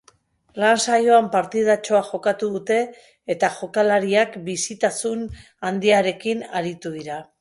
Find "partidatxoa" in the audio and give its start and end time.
1.35-2.01